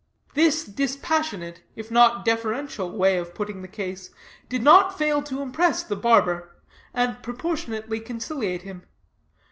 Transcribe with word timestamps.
This 0.33 0.63
dispassionate, 0.63 1.61
if 1.75 1.91
not 1.91 2.25
deferential, 2.25 2.89
way 2.89 3.19
of 3.19 3.35
putting 3.35 3.61
the 3.61 3.67
case, 3.67 4.09
did 4.49 4.63
not 4.63 4.97
fail 4.97 5.21
to 5.21 5.43
impress 5.43 5.83
the 5.83 5.95
barber, 5.95 6.55
and 6.91 7.21
proportionately 7.21 7.99
conciliate 7.99 8.63
him. 8.63 8.87